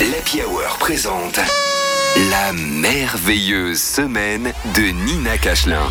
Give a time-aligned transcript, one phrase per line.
[0.00, 1.38] l'Happy Hour présente
[2.30, 5.88] la merveilleuse semaine de Nina Cachelin.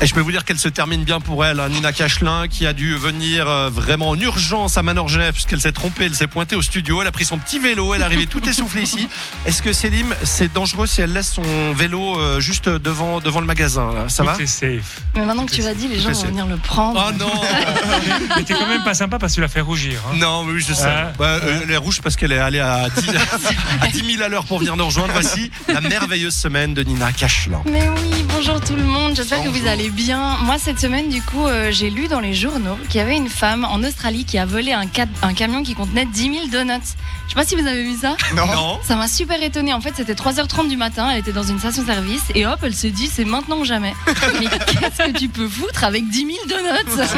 [0.00, 1.68] Et je peux vous dire qu'elle se termine bien pour elle, hein.
[1.70, 5.72] Nina Cachelin, qui a dû venir euh, vraiment en urgence à Manor Genève, puisqu'elle s'est
[5.72, 8.26] trompée, elle s'est pointée au studio, elle a pris son petit vélo, elle est arrivée
[8.28, 9.08] tout essoufflée ici.
[9.44, 13.46] Est-ce que Célim, c'est dangereux si elle laisse son vélo euh, juste devant, devant le
[13.46, 14.08] magasin là?
[14.08, 14.34] Ça va?
[14.36, 15.00] Tout est safe.
[15.16, 17.04] Mais maintenant que tu l'as dit, les gens vont venir le prendre.
[17.08, 17.32] Oh non
[18.36, 20.00] Mais t'es quand même pas sympa parce que tu l'as fait rougir.
[20.08, 20.16] hein.
[20.16, 20.84] Non, oui, je sais.
[20.86, 21.12] Ah.
[21.18, 23.08] Ouais, euh, elle est rouge parce qu'elle est allée à 10,
[23.80, 25.12] à 10 000 à l'heure pour venir nous rejoindre.
[25.12, 27.62] Voici la merveilleuse semaine de Nina Cachelin.
[27.68, 29.87] Mais oui, bonjour tout le monde, j'espère que vous Bonjour.
[29.88, 30.36] Allez bien.
[30.42, 33.28] Moi, cette semaine, du coup, euh, j'ai lu dans les journaux qu'il y avait une
[33.28, 36.72] femme en Australie qui a volé un, ca- un camion qui contenait 10 000 donuts.
[37.24, 38.16] Je sais pas si vous avez vu ça.
[38.36, 38.78] Non.
[38.82, 39.72] Ça m'a super étonnée.
[39.72, 42.90] En fait, c'était 3h30 du matin, elle était dans une station-service et hop, elle s'est
[42.90, 43.94] dit c'est maintenant ou jamais.
[44.40, 47.08] Mais qu'est-ce que tu peux foutre avec 10 000 donuts?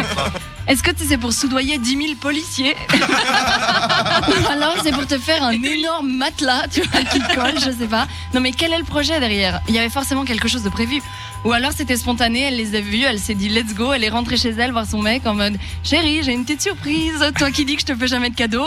[0.71, 2.77] Est-ce que c'est pour soudoyer 10 000 policiers
[4.51, 8.07] alors c'est pour te faire un énorme matelas, tu vois, qui colle, je sais pas.
[8.35, 9.61] Non mais quel est le projet derrière?
[9.69, 11.03] Il y avait forcément quelque chose de prévu.
[11.45, 14.11] Ou alors c'était spontané, elle les a vus, elle s'est dit let's go, elle est
[14.11, 17.65] rentrée chez elle voir son mec en mode chérie, j'ai une petite surprise, toi qui
[17.65, 18.67] dis que je te fais jamais de cadeau.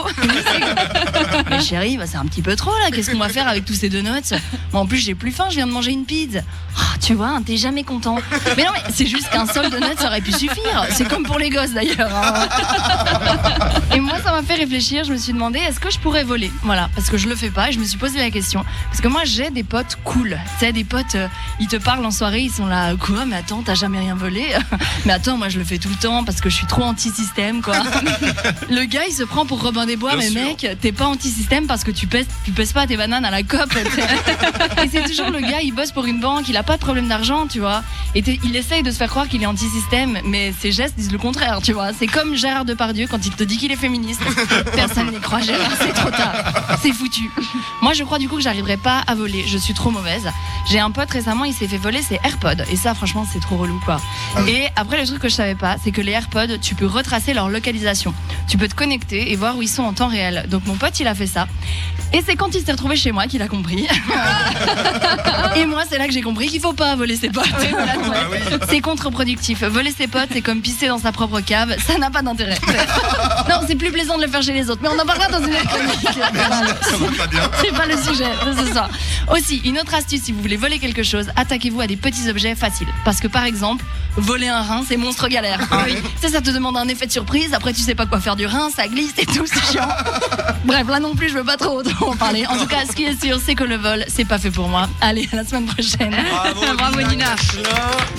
[1.51, 3.75] Mais chérie, bah, c'est un petit peu trop là, qu'est-ce qu'on va faire avec tous
[3.75, 4.09] ces donuts?
[4.71, 6.39] Moi en plus j'ai plus faim, je viens de manger une pizza.
[6.75, 8.17] Ah, tu vois, hein, t'es jamais content.
[8.57, 10.87] Mais non mais c'est juste qu'un seul donut ça aurait pu suffire.
[10.89, 11.92] C'est comme pour les gosses d'ailleurs.
[11.99, 12.47] Hein.
[13.95, 15.03] Et moi, ça m'a fait réfléchir.
[15.03, 16.51] Je me suis demandé, est-ce que je pourrais voler?
[16.63, 17.69] Voilà, parce que je le fais pas.
[17.69, 18.63] Et je me suis posé la question.
[18.89, 20.39] Parce que moi, j'ai des potes cool.
[20.59, 21.27] Tu sais, des potes, euh,
[21.59, 23.25] ils te parlent en soirée, ils sont là, quoi?
[23.25, 24.45] Mais attends, t'as jamais rien volé
[25.05, 27.61] Mais attends, moi, je le fais tout le temps parce que je suis trop anti-système,
[27.61, 27.75] quoi.
[28.69, 30.41] le gars, il se prend pour Robin des Bois, Bien mais sûr.
[30.41, 33.43] mec, t'es pas anti-système parce que tu pèses, tu pèses pas tes bananes à la
[33.43, 33.75] COP.
[34.83, 37.07] Et c'est toujours le gars, il bosse pour une banque, il a pas de problème
[37.07, 37.83] d'argent, tu vois.
[38.15, 41.17] Et il essaye de se faire croire qu'il est anti-système, mais ses gestes disent le
[41.17, 41.82] contraire, tu vois.
[41.97, 44.21] C'est comme Gérard Depardieu quand il te dit qu'il est féministe.
[44.75, 46.33] Personne n'y croit, Gérard, c'est trop tard.
[46.81, 47.29] C'est foutu.
[47.81, 49.45] Moi, je crois du coup que j'arriverai pas à voler.
[49.47, 50.29] Je suis trop mauvaise.
[50.69, 52.63] J'ai un pote récemment, il s'est fait voler ses AirPods.
[52.71, 53.97] Et ça, franchement, c'est trop relou, quoi.
[54.47, 57.33] Et après, le truc que je savais pas, c'est que les AirPods, tu peux retracer
[57.33, 58.13] leur localisation.
[58.47, 60.45] Tu peux te connecter et voir où ils sont en temps réel.
[60.49, 61.47] Donc, mon pote, il a fait ça.
[62.13, 63.87] Et c'est quand il s'est retrouvé chez moi qu'il a compris.
[65.55, 67.43] Et moi, c'est là que j'ai compris qu'il faut pas voler ses potes.
[68.03, 68.39] Ouais.
[68.69, 69.63] C'est contre-productif.
[69.63, 71.62] Voler ses potes, c'est comme pisser dans sa propre cave.
[71.85, 72.57] Ça n'a pas d'intérêt.
[73.49, 74.81] Non, c'est plus plaisant de le faire chez les autres.
[74.81, 75.99] Mais on en parlera dans une autre chronique.
[76.03, 77.41] Ça va pas bien.
[77.61, 78.89] C'est pas le sujet de ce soir.
[79.31, 82.55] Aussi, une autre astuce, si vous voulez voler quelque chose, attaquez-vous à des petits objets
[82.55, 82.87] faciles.
[83.03, 83.83] Parce que par exemple,
[84.15, 85.59] voler un rein, c'est monstre galère.
[85.71, 85.97] Ah oui.
[86.21, 87.53] Ça, ça te demande un effet de surprise.
[87.53, 89.87] Après, tu sais pas quoi faire du rein, ça glisse et tout, c'est chiant.
[90.63, 92.45] Bref, là non plus, je veux pas trop, trop en parler.
[92.47, 94.69] En tout cas, ce qui est sûr, c'est que le vol, c'est pas fait pour
[94.69, 94.87] moi.
[95.01, 96.15] Allez, à la semaine prochaine.
[96.77, 97.35] Bravo, Nina.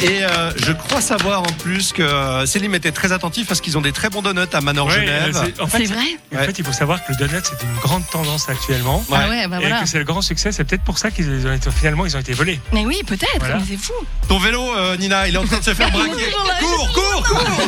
[0.02, 3.12] Et euh, je crois savoir en plus que euh, Célim était très
[3.42, 5.36] parce qu'ils ont des très bons donuts à Manor Ouais, Genève.
[5.36, 7.64] euh, c'est- en fait, C'est vrai En fait, il faut savoir que le donut, c'est
[7.66, 9.04] une grande tendance actuellement.
[9.10, 9.80] Ah ouais, bah et voilà.
[9.82, 12.20] que c'est le grand succès, c'est peut-être pour ça qu'ils ont été, finalement ils ont
[12.20, 12.60] été volés.
[12.72, 13.56] Mais oui, peut-être, Voilà.
[13.58, 13.92] mais c'est fou.
[14.28, 16.30] Ton vélo, euh, Nina, il est en train de se faire braquer.
[16.60, 17.60] Cours, cours, cours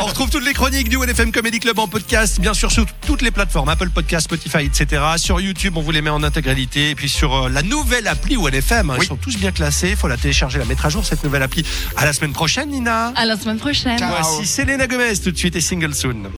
[0.00, 3.22] On retrouve toutes les chroniques du ONFM Comedy Club en podcast, bien sûr sur toutes
[3.22, 5.02] les plateformes, Apple Podcast, Spotify, etc.
[5.16, 6.90] Sur YouTube, on vous les met en intégralité.
[6.90, 9.90] Et puis sur euh, la nouvelle appli ONFM, hein, ils sont tous bien classés.
[9.90, 11.64] Il faut la télécharger, la mettre à jour, cette nouvelle appli.
[11.96, 13.12] À la semaine prochaine, Nina.
[13.16, 13.98] À la semaine prochaine.
[13.98, 16.28] Voici Selena Gomez tout de suite et Single Soon.